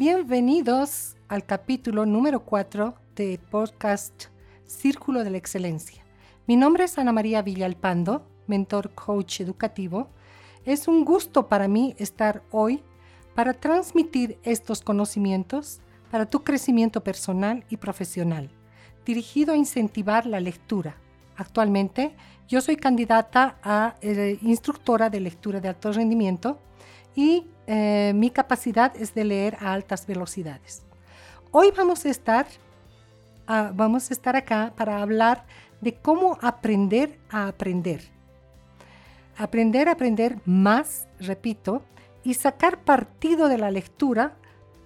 [0.00, 4.28] Bienvenidos al capítulo número 4 de podcast
[4.64, 6.02] Círculo de la Excelencia.
[6.46, 10.08] Mi nombre es Ana María Villalpando, mentor coach educativo.
[10.64, 12.82] Es un gusto para mí estar hoy
[13.34, 18.48] para transmitir estos conocimientos para tu crecimiento personal y profesional,
[19.04, 20.96] dirigido a incentivar la lectura.
[21.36, 22.16] Actualmente
[22.48, 26.58] yo soy candidata a eh, instructora de lectura de alto rendimiento
[27.14, 30.82] y eh, mi capacidad es de leer a altas velocidades.
[31.52, 32.46] Hoy vamos a estar,
[33.46, 35.44] ah, vamos a estar acá para hablar
[35.80, 38.02] de cómo aprender a aprender.
[39.36, 41.82] Aprender a aprender más, repito,
[42.22, 44.36] y sacar partido de la lectura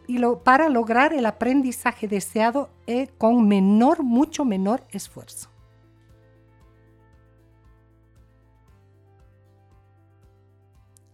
[0.06, 5.50] y para lograr el aprendizaje deseado eh, con menor, mucho menor esfuerzo.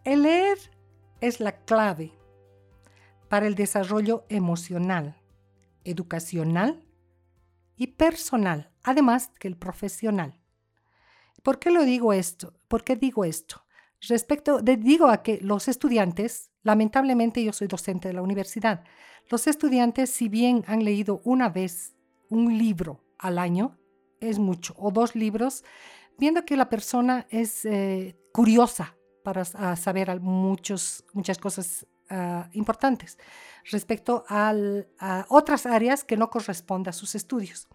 [0.05, 0.59] El leer
[1.21, 2.13] es la clave
[3.29, 5.17] para el desarrollo emocional,
[5.85, 6.85] educacional
[7.77, 10.41] y personal, además que el profesional.
[11.43, 12.55] ¿Por qué lo digo esto?
[12.69, 13.65] ¿Por qué digo esto?
[14.09, 18.85] Respecto, de, digo a que los estudiantes, lamentablemente yo soy docente de la universidad,
[19.29, 21.95] los estudiantes si bien han leído una vez
[22.29, 23.79] un libro al año,
[24.21, 25.65] es mucho, o dos libros,
[26.19, 28.97] viendo que la persona es eh, curiosa
[29.33, 33.17] para saber muchos, muchas cosas ah, importantes
[33.71, 34.55] respecto a
[35.29, 37.69] otras áreas que no corresponden a sus estudios.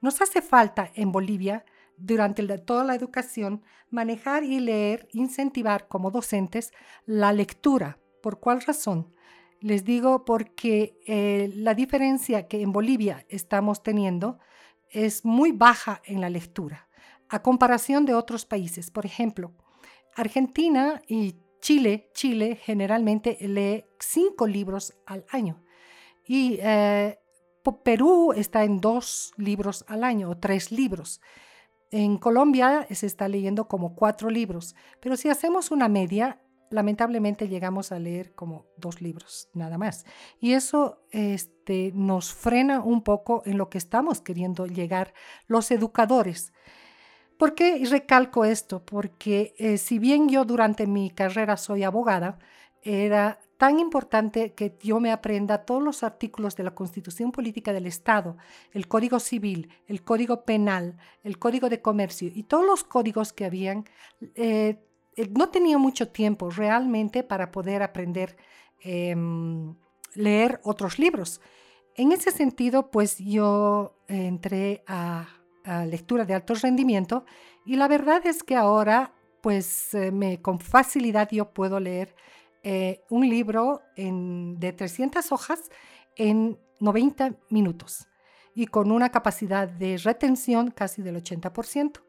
[0.00, 1.64] Nos hace falta en Bolivia,
[1.96, 6.72] durante toda la educación, manejar y leer, incentivar como docentes
[7.06, 7.98] la lectura.
[8.22, 9.12] ¿Por cuál razón?
[9.60, 14.38] Les digo porque eh, la diferencia que en Bolivia estamos teniendo
[14.90, 16.88] es muy baja en la lectura,
[17.28, 18.90] a comparación de otros países.
[18.90, 19.52] Por ejemplo,
[20.14, 25.62] Argentina y Chile, Chile generalmente lee cinco libros al año.
[26.26, 27.18] Y eh,
[27.84, 31.20] Perú está en dos libros al año o tres libros.
[31.90, 36.40] En Colombia se está leyendo como cuatro libros, pero si hacemos una media,
[36.70, 40.04] lamentablemente llegamos a leer como dos libros, nada más.
[40.40, 45.12] Y eso este, nos frena un poco en lo que estamos queriendo llegar
[45.46, 46.52] los educadores.
[47.42, 48.84] ¿Por qué recalco esto?
[48.84, 52.38] Porque eh, si bien yo durante mi carrera soy abogada,
[52.82, 57.86] era tan importante que yo me aprenda todos los artículos de la Constitución Política del
[57.86, 58.36] Estado,
[58.70, 63.44] el Código Civil, el Código Penal, el Código de Comercio y todos los códigos que
[63.44, 63.86] habían.
[64.36, 64.78] Eh,
[65.16, 68.36] eh, no tenía mucho tiempo realmente para poder aprender
[68.78, 69.74] em,
[70.14, 71.40] leer otros libros.
[71.96, 75.41] En ese sentido, pues yo entré a
[75.86, 77.24] lectura de alto rendimiento
[77.64, 82.14] y la verdad es que ahora pues eh, me, con facilidad yo puedo leer
[82.62, 85.70] eh, un libro de 300 hojas
[86.16, 88.06] en 90 minutos
[88.54, 92.00] y con una capacidad de retención casi del 80%.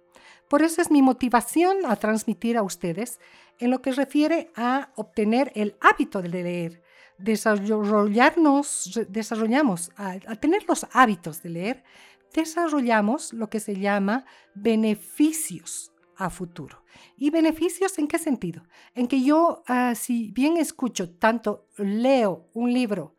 [0.47, 3.19] Por eso es mi motivación a transmitir a ustedes
[3.59, 6.83] en lo que refiere a obtener el hábito de leer,
[7.17, 11.83] desarrollarnos, desarrollamos, a tener los hábitos de leer,
[12.33, 16.83] desarrollamos lo que se llama beneficios a futuro.
[17.17, 18.63] ¿Y beneficios en qué sentido?
[18.93, 23.15] En que yo, ah, si bien escucho tanto, leo un libro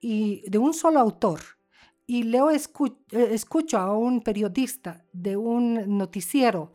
[0.00, 1.40] y de un solo autor,
[2.06, 2.58] y leo, eh,
[3.12, 6.72] escucho a un periodista de un noticiero,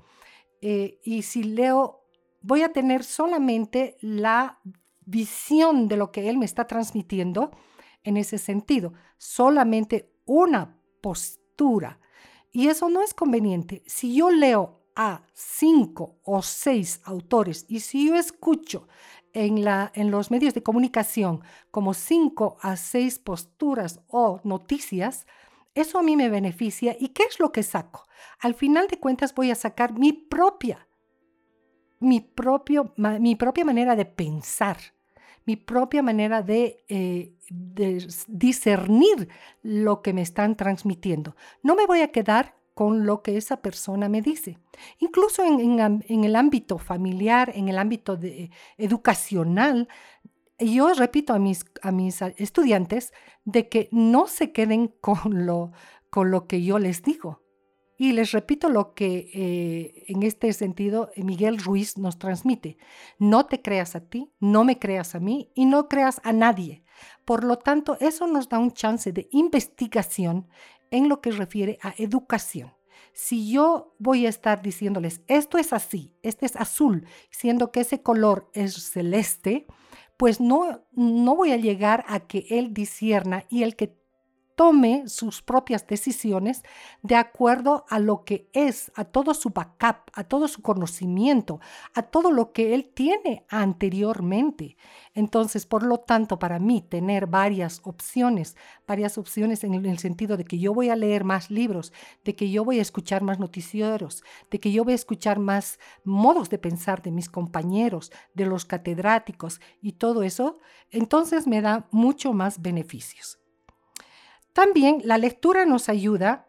[0.61, 2.05] eh, y si leo,
[2.41, 4.59] voy a tener solamente la
[5.05, 7.51] visión de lo que él me está transmitiendo
[8.03, 10.79] en ese sentido, solamente una
[12.51, 13.83] y eso no es conveniente.
[13.85, 18.87] Si yo leo a cinco o seis autores y si yo escucho
[19.33, 25.27] en, la, en los medios de comunicación como cinco a seis posturas o noticias,
[25.73, 26.95] eso a mí me beneficia.
[26.97, 28.07] ¿Y qué es lo que saco?
[28.39, 30.87] Al final de cuentas voy a sacar mi propia,
[31.99, 34.94] mi, propio, mi propia manera de pensar
[35.45, 39.29] mi propia manera eh, de, discernir
[39.61, 41.35] lo que me están transmitiendo.
[41.63, 44.57] No me voy a quedar con lo que esa persona me dice.
[44.99, 45.79] Incluso en,
[46.23, 49.87] el ámbito familiar, en el ámbito de, educacional,
[50.59, 53.13] yo repito a mis, a mis estudiantes
[53.45, 55.71] de que no se queden con lo,
[56.09, 57.44] con lo que yo les digo.
[57.97, 62.77] Y les repito lo que eh, en este sentido Miguel Ruiz nos transmite.
[63.19, 66.83] No te creas a ti, no me creas a mí y no creas a nadie.
[67.23, 70.47] Por lo tanto, eso nos da un chance de investigación
[70.91, 72.73] en lo que refiere a educación.
[73.13, 78.01] Si yo voy a estar diciéndoles, esto es así, este es azul, siendo que ese
[78.01, 79.67] color es celeste,
[80.17, 83.97] pues no, no voy a llegar a que él disierna y el que
[84.55, 86.63] tome sus propias decisiones
[87.01, 91.59] de acuerdo a lo que es, a todo su backup, a todo su conocimiento,
[91.93, 94.77] a todo lo que él tiene anteriormente.
[95.13, 98.55] Entonces, por lo tanto, para mí tener varias opciones,
[98.87, 101.93] varias opciones en el sentido de que yo voy a leer más libros,
[102.23, 105.79] de que yo voy a escuchar más noticieros, de que yo voy a escuchar más
[106.03, 110.59] modos de pensar de mis compañeros, de los catedráticos y todo eso,
[110.91, 113.44] entonces me da mucho más beneficios.
[114.55, 116.47] También la lectura nos ayuda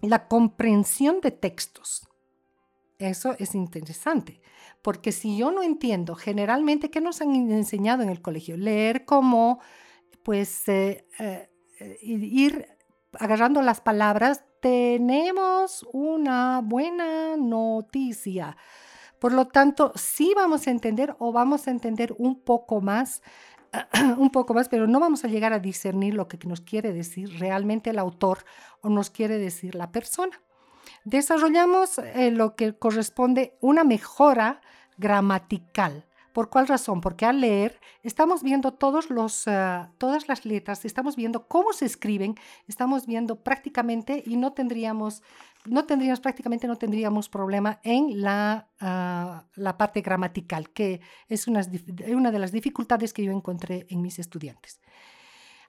[0.00, 2.08] la comprensión de textos.
[2.98, 4.40] Eso es interesante,
[4.80, 9.60] porque si yo no entiendo generalmente qué nos han enseñado en el colegio, leer como,
[10.22, 11.50] pues, eh, eh,
[12.00, 12.66] ir
[13.12, 18.56] agarrando las palabras, tenemos una buena noticia.
[19.18, 23.20] Por lo tanto, sí vamos a entender o vamos a entender un poco más
[24.18, 27.38] un poco más, pero no vamos a llegar a discernir lo que nos quiere decir
[27.38, 28.44] realmente el autor
[28.80, 30.40] o nos quiere decir la persona.
[31.04, 34.60] Desarrollamos eh, lo que corresponde una mejora
[34.96, 36.04] gramatical.
[36.32, 37.00] ¿Por cuál razón?
[37.00, 41.86] Porque al leer estamos viendo todos los, ah, todas las letras, estamos viendo cómo se
[41.86, 42.36] escriben,
[42.68, 45.22] estamos viendo prácticamente y no tendríamos
[45.66, 51.60] no tendríamos, prácticamente no tendríamos problema en la, ah, la parte gramatical, que es una,
[52.08, 54.80] una de las dificultades que yo encontré en mis estudiantes.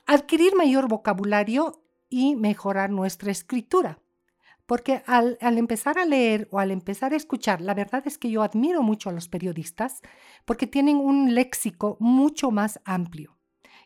[0.05, 3.99] Adquirir mayor vocabulario y mejorar nuestra escritura.
[4.71, 8.41] Porque al, empezar a leer o al empezar a escuchar, la verdad es que yo
[8.41, 9.99] admiro mucho a los periodistas
[10.45, 13.37] porque tienen un léxico mucho más amplio.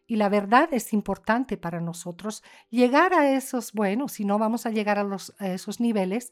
[0.05, 4.69] Y la verdad es importante para nosotros llegar a esos, bueno, si no vamos a
[4.69, 6.31] llegar a, esos niveles,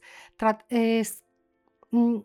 [0.68, 1.24] es,
[1.90, 2.18] mm,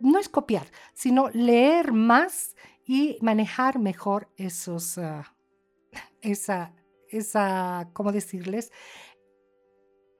[0.00, 2.56] no es copiar, sino leer más
[2.86, 5.36] y manejar mejor esos, ah,
[6.22, 6.72] esa,
[7.10, 8.72] esa, ¿cómo decirles?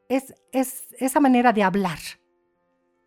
[0.09, 1.99] Es, es esa manera de hablar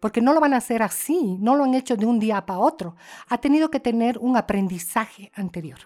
[0.01, 2.59] porque no lo van a hacer así, no lo han hecho de un día para
[2.59, 2.95] otro.
[3.29, 5.77] Ha tenido que tener un aprendizaje anterior.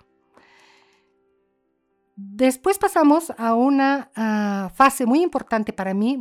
[2.15, 6.17] Después pasamos a una ah, fase muy importante para mí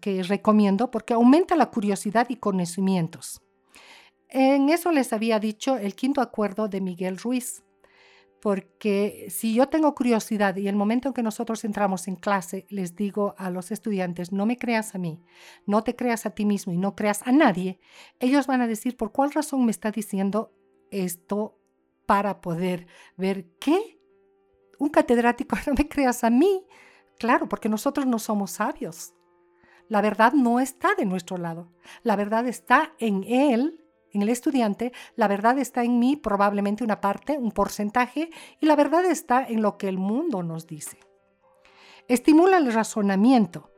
[0.00, 3.40] que recomiendo porque aumenta la curiosidad y conocimientos.
[4.28, 7.62] En eso les había dicho el quinto acuerdo de Miguel Ruiz,
[8.44, 12.94] porque si yo tengo curiosidad y el momento en que nosotros entramos en clase les
[12.94, 15.24] digo a los estudiantes, no me creas a mí,
[15.64, 17.80] no te creas a ti mismo y no creas a nadie,
[18.20, 20.52] ellos van a decir por cuál razón me está diciendo
[20.90, 21.58] esto
[22.04, 22.86] para poder
[23.16, 23.98] ver qué
[24.78, 26.66] un catedrático, no me creas a mí.
[27.18, 29.14] Claro, porque nosotros no somos sabios.
[29.88, 31.72] La verdad no está de nuestro lado.
[32.02, 33.83] La verdad está en él,
[34.14, 34.92] en el estudiante.
[35.16, 38.30] La verdad está en mí, probablemente una parte, un porcentaje.
[38.60, 40.98] Y la verdad está en lo que el mundo nos dice.
[42.08, 43.70] Estimula el razonamiento.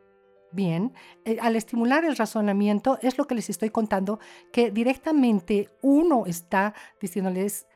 [0.52, 0.94] Bien,
[1.24, 4.20] eh, al estimular el razonamiento es lo que les estoy contando,
[4.52, 7.66] que directamente uno está diciéndoles,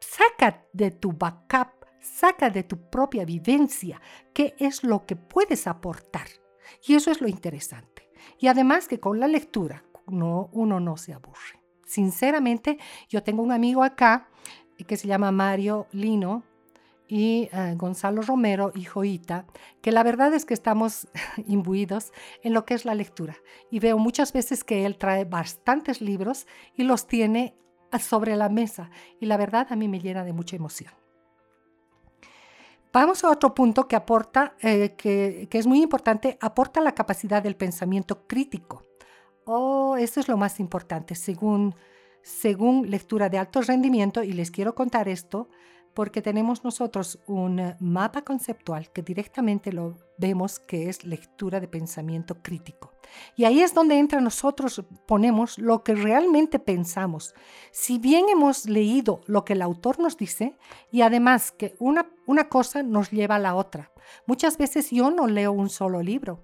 [0.00, 1.76] saca de tu backup
[2.06, 4.00] Saca de tu propia vivencia
[4.32, 6.28] qué es lo que puedes aportar.
[6.86, 8.08] Y eso es lo interesante.
[8.38, 11.55] Y además que con la lectura no, uno no se aburre.
[11.86, 12.78] Sinceramente,
[13.08, 14.28] yo tengo un amigo acá
[14.86, 16.42] que se llama Mario Lino
[17.08, 19.46] y eh, Gonzalo Romero y Joita,
[19.80, 21.08] que la verdad es que estamos
[21.46, 22.12] imbuidos
[22.42, 23.36] en lo que es la lectura.
[23.70, 27.54] Y veo muchas veces que él trae bastantes libros y los tiene
[27.98, 28.90] sobre la mesa.
[29.20, 30.92] Y la verdad a mí me llena de mucha emoción.
[32.92, 37.54] Vamos a otro punto que aporta, eh, que, es muy importante, aporta la capacidad del
[37.54, 38.84] pensamiento crítico.
[39.48, 41.76] Oh, eso es lo más importante, según,
[42.20, 45.48] según lectura de alto rendimiento, y les quiero contar esto,
[45.94, 52.42] porque tenemos nosotros un mapa conceptual que directamente lo vemos que es lectura de pensamiento
[52.42, 52.92] crítico.
[53.36, 57.32] Y ahí es donde entra nosotros, ponemos lo que realmente pensamos.
[57.70, 60.58] Si bien hemos leído lo que el autor nos dice,
[60.90, 63.92] y además que una, una cosa nos lleva a la otra.
[64.26, 66.42] Muchas veces yo no leo un solo libro,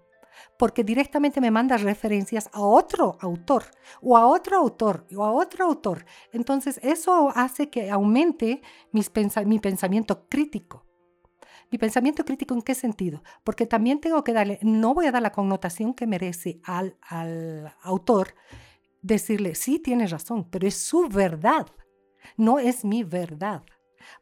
[0.63, 3.65] porque directamente me manda referencias a otro autor
[4.01, 6.05] o a otro autor o a otro autor.
[6.31, 10.87] Entonces eso hace que aumente mi pensamiento crítico.
[11.73, 13.25] Mi pensamiento crítico en qué sentido?
[13.43, 17.75] Porque también tengo que darle, no voy a dar la connotación que merece al, al
[17.83, 18.37] autor,
[19.01, 21.67] decirle, sí, tienes razón, pero es su verdad,
[22.37, 23.65] no es mi verdad.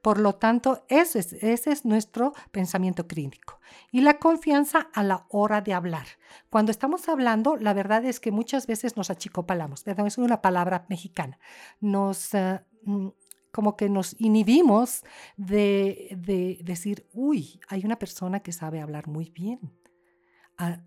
[0.02, 3.60] Por lo tanto, ese es, ese es nuestro pensamiento crítico.
[3.90, 6.06] Y la confianza a la hora de hablar.
[6.48, 9.84] Cuando estamos hablando, la verdad es que muchas veces nos achicopalamos.
[9.86, 11.38] Es una palabra mexicana.
[11.80, 13.08] Nos, eh, mm,
[13.52, 15.02] como que nos inhibimos
[15.36, 19.60] de, de decir, uy, hay una persona que sabe hablar muy bien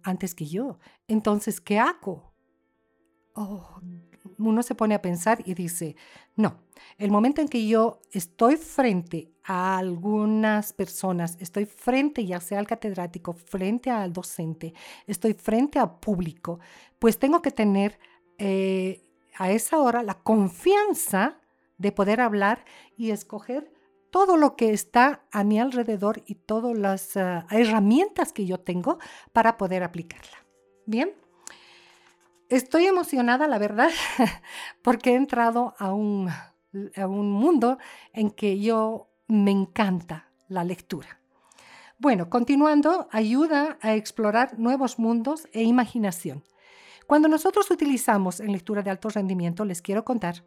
[0.03, 0.79] antes que yo.
[1.07, 2.32] Entonces, ¿qué hago?
[3.35, 3.81] Oh,
[4.37, 5.95] uno se pone a pensar y dice,
[6.35, 6.59] no,
[6.97, 12.67] el momento en que yo estoy frente a algunas personas, estoy frente ya sea al
[12.67, 14.73] catedrático, frente al docente,
[15.07, 16.59] estoy frente al público,
[16.99, 17.99] pues tengo que tener
[18.37, 19.03] eh,
[19.37, 21.39] a esa hora la confianza
[21.77, 22.63] de poder hablar
[22.95, 23.73] y escoger
[24.11, 28.99] todo lo que está a mi alrededor y todas las ah, herramientas que yo tengo
[29.33, 30.45] para poder aplicarla.
[30.85, 31.13] Bien,
[32.55, 33.89] estoy emocionada, la verdad,
[34.81, 37.77] porque he entrado a un, a un mundo
[38.13, 41.19] en que yo me encanta la lectura.
[41.97, 46.43] Bueno, continuando, ayuda a explorar nuevos mundos e imaginación.
[47.07, 50.43] Cuando nosotros utilizamos en lectura de alto rendimiento, les quiero contar,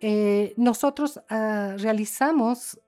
[0.00, 2.80] eh, nosotros ah, realizamos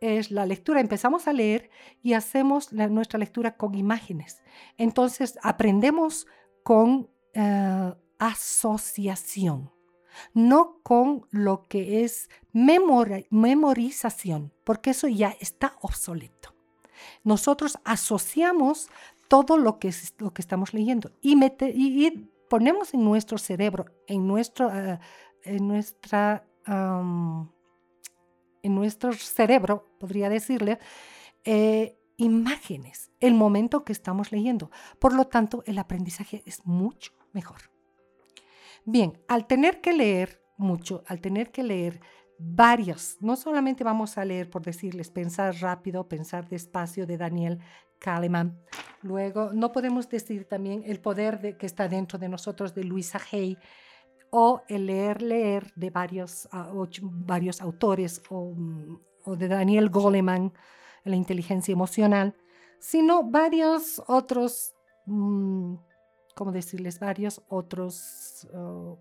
[0.00, 1.70] es la lectura, empezamos a leer
[2.02, 4.42] y hacemos nuestra lectura con imágenes.
[4.76, 6.26] Entonces aprendemos
[6.62, 9.70] con eh, asociación,
[10.34, 16.52] no con lo que es memorización, porque eso ya está obsoleto.
[17.22, 18.90] Nosotros asociamos
[19.28, 24.74] todo lo que, lo que estamos leyendo y, y, ponemos en nuestro cerebro, en, nuestro,
[24.74, 24.98] eh,
[25.44, 30.80] en nuestra en nuestro cerebro, podría decirle,
[31.44, 34.72] eh, imágenes, el momento que estamos leyendo.
[34.98, 37.58] Por lo tanto, el aprendizaje es mucho mejor.
[38.84, 42.00] Bien, al tener que leer mucho, al tener que leer
[42.38, 47.58] varias, no solamente vamos a leer, por decirles, pensar rápido, pensar despacio de Daniel
[47.98, 48.60] Kahneman.
[49.02, 53.20] Luego, no podemos decir también el poder de, que está dentro de nosotros de Luisa
[53.32, 53.58] Hay,
[54.30, 56.70] o el leer, leer de varios, ah,
[57.02, 58.54] varios autores o,
[59.26, 60.52] de Daniel Goleman,
[61.04, 62.34] la inteligencia emocional,
[62.78, 64.74] sino varios otros,
[65.06, 65.74] mm,
[66.38, 67.00] ¿cómo decirles?
[67.00, 68.96] Varios otros oh,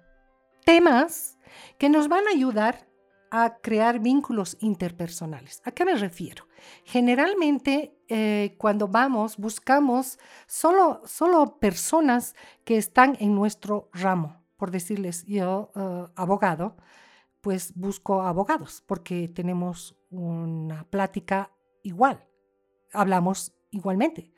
[0.65, 1.37] temas
[1.77, 2.89] que nos van a ayudar
[3.29, 5.61] a crear vínculos interpersonales.
[5.63, 6.47] ¿A qué me refiero?
[6.83, 10.17] Generalmente eh, cuando vamos buscamos
[10.47, 16.75] solo, solo personas que están en nuestro ramo, por decirles yo, eh, abogado,
[17.41, 21.51] pues busco abogados porque tenemos una plática
[21.83, 22.25] igual,
[22.93, 24.33] hablamos igualmente.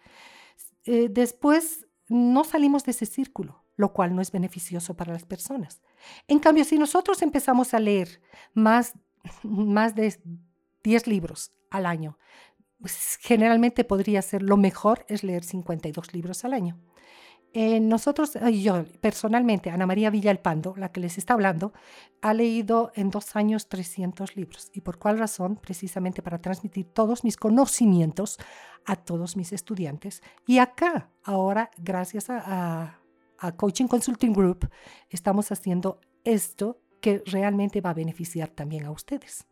[0.83, 5.81] Eh, después no salimos de ese círculo, lo cual no es beneficioso para las personas.
[6.27, 8.21] En cambio, si nosotros empezamos a leer
[8.53, 8.93] más,
[9.43, 10.19] más de
[10.83, 12.17] 10 libros al año,
[12.81, 16.79] pues generalmente podría ser lo mejor es leer 52 libros al año.
[17.51, 21.73] Eh, nosotros, yo personalmente, Ana María Villalpando, la que les está hablando,
[22.21, 24.69] ha leído en dos años 300 libros.
[24.73, 25.55] ¿Y por cuál razón?
[25.55, 28.37] Precisamente para transmitir todos mis conocimientos
[28.85, 30.21] a todos mis estudiantes.
[30.45, 32.95] Y acá, ahora, gracias a,
[33.55, 34.69] Coaching Consulting Group,
[35.09, 39.47] estamos haciendo esto que realmente va a beneficiar también a ustedes.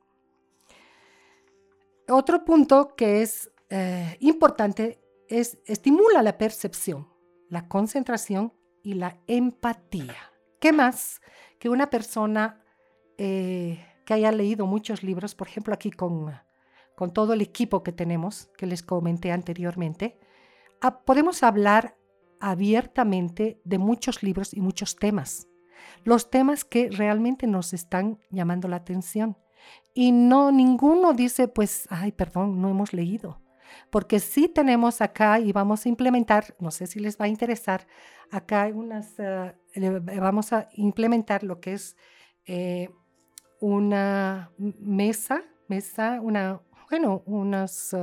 [2.09, 4.99] Otro punto que es eh, importante
[5.29, 7.07] es estimula la percepción
[7.49, 10.15] la concentración y la empatía.
[10.59, 11.21] ¿Qué más
[11.59, 12.63] que una persona
[13.17, 16.33] eh, que haya leído muchos libros, por ejemplo aquí con,
[16.95, 20.17] con todo el equipo que tenemos, que les comenté anteriormente,
[20.81, 21.97] ah, podemos hablar
[22.39, 25.47] abiertamente de muchos libros y muchos temas,
[26.03, 29.37] los temas que realmente nos están llamando la atención.
[29.93, 33.41] Y no ninguno dice, pues, ay, perdón, no hemos leído
[33.89, 37.88] porque sí tenemos acá y vamos a implementar, no sé si les va a interesar,
[38.31, 39.53] acá unas, eh,
[40.19, 41.95] vamos a implementar lo que es
[42.45, 42.89] eh,
[43.59, 47.95] una mesa, mesa, una, bueno, unas,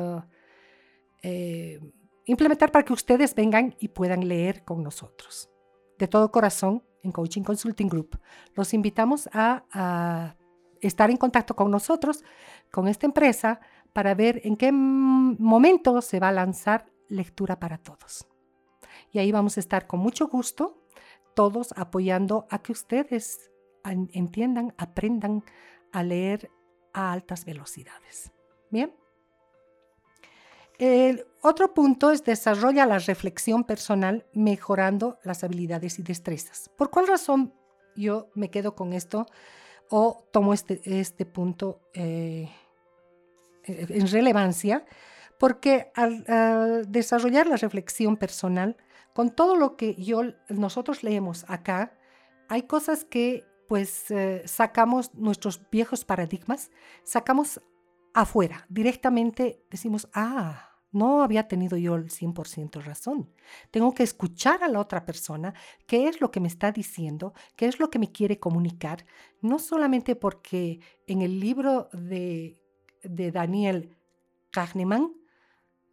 [1.23, 1.81] eh,
[2.27, 5.51] implementar para que ustedes vengan y puedan leer con nosotros.
[5.99, 8.19] De todo corazón, en Coaching Consulting Group.
[8.55, 10.35] Los invitamos a
[10.81, 12.25] estar en contacto con nosotros,
[12.71, 13.61] con esta empresa,
[13.95, 18.27] para ver en qué momento se va a lanzar lectura para todos.
[19.13, 20.83] Y ahí vamos a estar con mucho gusto,
[21.35, 23.51] todos apoyando a que ustedes
[24.13, 25.45] entiendan, aprendan
[25.93, 26.51] a leer
[26.93, 28.33] a altas velocidades.
[28.71, 28.93] Bien.
[30.79, 36.69] El otro punto es desarrolla la reflexión personal mejorando las habilidades y destrezas.
[36.77, 37.55] ¿Por cuál razón
[37.95, 39.27] yo me quedo con esto
[39.89, 42.51] o tomo este, este punto eh,
[43.67, 44.85] en relevancia,
[45.39, 46.25] porque al,
[46.91, 48.77] desarrollar la reflexión personal,
[49.13, 51.97] con todo lo que yo, nosotros leemos acá,
[52.49, 56.71] hay cosas que pues eh, sacamos nuestros viejos paradigmas,
[57.03, 57.61] sacamos
[58.13, 63.29] afuera, directamente decimos, ah, no había tenido yo el 100% razón.
[63.73, 65.53] Tengo que escuchar a la otra persona,
[65.87, 69.05] qué es lo que me está diciendo, qué es lo que me quiere comunicar,
[69.41, 70.79] no solamente porque
[71.09, 72.64] en el libro de,
[73.05, 73.97] de Daniel
[74.51, 75.13] Kahneman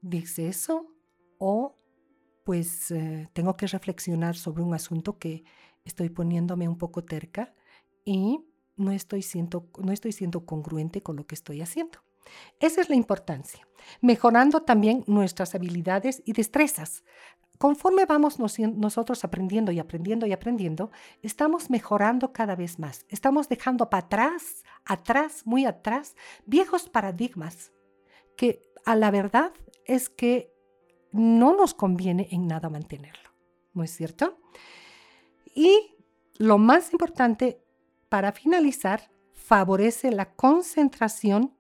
[0.02, 0.88] dice eso,
[1.38, 1.78] o
[2.44, 5.44] pues eh, tengo que reflexionar sobre un asunto que
[5.86, 7.54] estoy poniéndome un poco terca
[8.04, 8.44] y
[8.76, 12.00] no estoy siendo, no estoy siendo congruente con lo que estoy haciendo.
[12.60, 13.68] Esa es la importancia,
[14.00, 17.04] mejorando también nuestras habilidades y destrezas.
[17.62, 20.90] Conforme vamos nosotros aprendiendo y aprendiendo y aprendiendo,
[21.22, 23.06] estamos mejorando cada vez más.
[23.08, 26.16] Estamos dejando para atrás, atrás, muy atrás,
[26.48, 27.72] viejos paradigmas
[28.36, 29.54] que a la verdad
[29.86, 30.52] es que
[31.12, 33.30] no nos conviene en nada mantenerlo.
[33.76, 34.40] ¿No es cierto?
[35.54, 35.94] Y
[36.40, 37.64] lo más importante,
[38.10, 41.56] para finalizar, favorece la concentración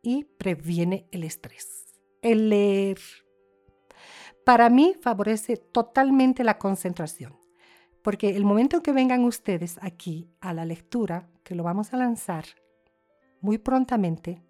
[0.00, 1.92] y previene el estrés.
[2.22, 3.00] El leer.
[4.48, 7.36] Para mí favorece totalmente la concentración,
[8.02, 11.98] porque el momento en que vengan ustedes aquí a la lectura, que lo vamos a
[11.98, 12.46] lanzar
[13.42, 14.42] muy prontamente,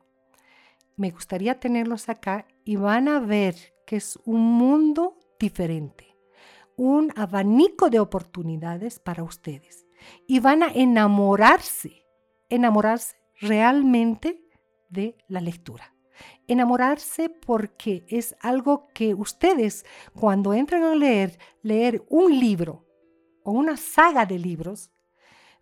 [0.96, 3.56] me gustaría tenerlos acá y van a ver
[3.88, 6.16] que es un mundo diferente,
[6.76, 9.84] un abanico de oportunidades para ustedes
[10.28, 12.06] y van a enamorarse,
[12.48, 14.44] enamorarse realmente
[14.90, 15.92] de la lectura.
[16.46, 19.84] Enamorarse porque es algo que ustedes
[20.14, 22.86] cuando entran a leer, leer un libro
[23.42, 24.90] o una saga de libros,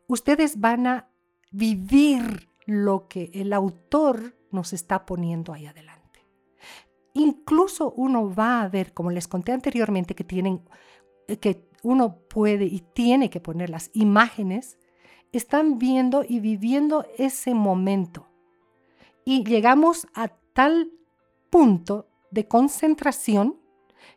[0.06, 1.08] ustedes van a
[1.50, 6.24] vivir lo que el autor nos está poniendo ahí adelante.
[7.14, 10.62] Incluso uno va a ver, como les conté anteriormente, que tienen
[11.40, 14.78] que uno puede y tiene que poner las imágenes,
[15.32, 18.28] están viendo y viviendo ese momento
[19.26, 20.90] y llegamos a tal
[21.50, 23.60] punto de concentración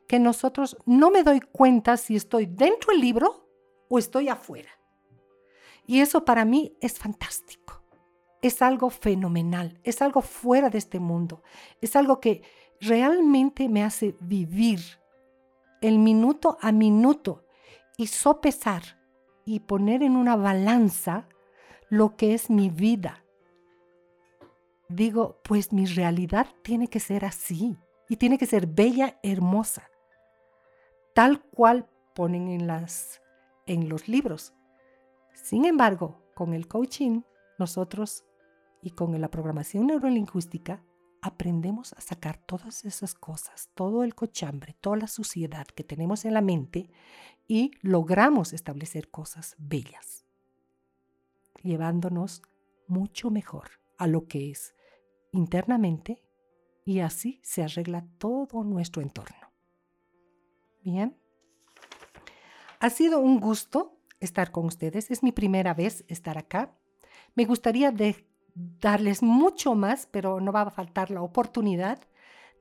[0.07, 3.45] que nosotros no me doy cuenta si estoy dentro del libro
[3.89, 4.69] o estoy afuera.
[5.85, 7.83] Y eso para mí es fantástico.
[8.41, 11.43] Es algo fenomenal, es algo fuera de este mundo,
[11.81, 12.41] es algo que
[12.79, 14.79] realmente me hace vivir
[15.81, 17.43] el minuto a minuto
[17.97, 18.97] y sopesar
[19.43, 21.27] y poner en una balanza
[21.89, 23.25] lo que es mi vida,
[24.89, 27.77] digo, pues mi realidad tiene que ser así
[28.09, 29.89] y tiene que ser bella, hermosa,
[31.13, 33.21] tal cual ponen en, las,
[33.67, 34.53] en los libros.
[35.33, 37.21] Sin embargo, con el coaching,
[37.59, 38.25] nosotros
[38.81, 40.83] y con la programación neurolingüística,
[41.21, 46.33] aprendemos a sacar todas esas cosas, todo el cochambre, toda la suciedad que tenemos en
[46.33, 46.89] la mente
[47.47, 50.25] y logramos establecer cosas bellas,
[51.61, 52.41] llevándonos
[52.87, 54.73] mucho mejor a lo que es
[55.31, 56.23] internamente
[56.85, 59.51] y así se arregla todo nuestro entorno.
[60.83, 61.17] Bien.
[62.79, 65.11] Ha sido un gusto estar con ustedes.
[65.11, 66.75] Es mi primera vez estar acá.
[67.35, 67.93] Me gustaría
[68.55, 71.99] darles mucho más, pero no va a faltar la oportunidad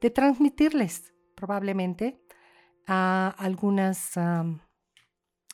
[0.01, 2.21] de transmitirles probablemente
[2.87, 4.13] a algunas,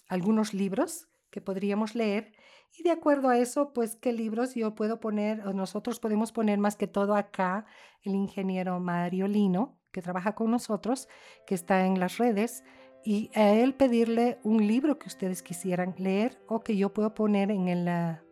[0.08, 2.32] algunos libros que podríamos leer
[2.76, 5.46] y de acuerdo a eso, pues, ¿qué libros yo puedo poner?
[5.46, 7.66] O nosotros podemos poner más que todo acá
[8.02, 11.08] el ingeniero Mario Lino, que trabaja con nosotros,
[11.46, 12.64] que está en las redes,
[13.04, 17.50] y a él pedirle un libro que ustedes quisieran leer o que yo puedo poner
[17.50, 18.22] en, en, la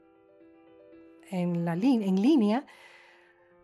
[1.30, 2.66] en línea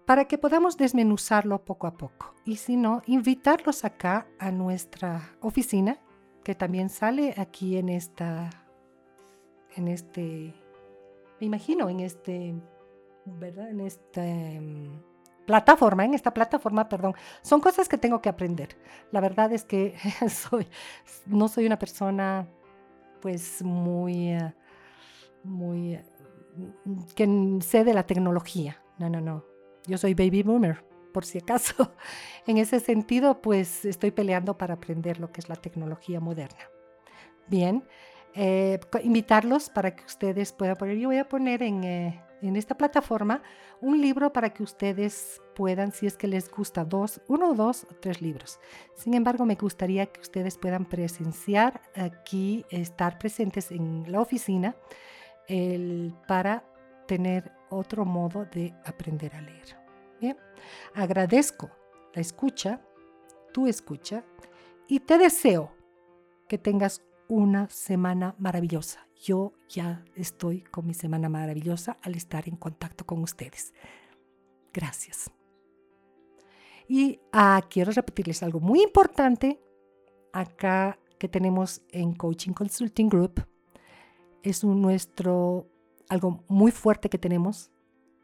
[0.06, 2.34] para que podamos desmenuzarlo poco a poco.
[2.44, 5.98] Y si no, invitarlos acá a nuestra oficina,
[6.44, 8.48] que también sale aquí en esta
[9.76, 10.54] en este
[11.40, 12.54] me imagino, en este,
[13.24, 13.70] ¿verdad?
[13.70, 15.00] En esta em,
[15.46, 17.14] plataforma, en esta plataforma, perdón.
[17.42, 18.76] Son cosas que tengo que aprender.
[19.12, 19.94] La verdad es que
[20.28, 20.66] soy,
[21.26, 22.46] no soy una persona,
[23.20, 24.54] pues, muy, eh,
[25.44, 26.04] muy, eh,
[27.14, 28.82] que sé de la tecnología.
[28.98, 29.44] No, no, no.
[29.86, 31.92] Yo soy baby boomer, por si acaso.
[32.46, 36.70] En ese sentido, pues, estoy peleando para aprender lo que es la tecnología moderna.
[37.46, 37.84] Bien.
[38.40, 42.76] Eh, invitarlos para que ustedes puedan poner, yo voy a poner en, eh, en, esta
[42.76, 43.42] plataforma
[43.80, 47.96] un libro para que ustedes puedan, si es que les gusta, dos, uno, dos o
[47.96, 48.60] tres libros.
[48.94, 54.76] Sin embargo, me gustaría que ustedes puedan presenciar aquí, estar presentes en la oficina
[55.48, 56.62] el, para
[57.08, 59.76] tener otro modo de aprender a leer.
[60.20, 60.36] Bien,
[60.94, 61.70] agradezco
[62.14, 62.80] la escucha,
[63.52, 64.22] tu escucha,
[64.86, 65.72] y te deseo
[66.46, 69.06] que tengas una semana maravillosa.
[69.22, 73.74] Yo ya estoy con mi semana maravillosa al estar en contacto con ustedes.
[74.72, 75.30] Gracias.
[76.88, 79.60] Y ah, quiero repetirles algo muy importante
[80.32, 83.46] acá que tenemos en Coaching Consulting Group.
[84.42, 85.66] Es un nuestro,
[86.08, 87.70] algo muy fuerte que tenemos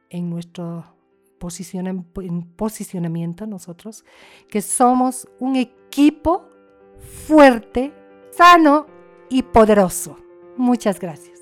[0.08, 0.94] en nuestro
[2.56, 4.04] posicionamiento nosotros,
[4.48, 6.48] que somos un equipo
[7.26, 7.92] fuerte,
[8.30, 8.93] sano
[9.34, 10.16] y poderoso.
[10.56, 11.33] Muchas gracias.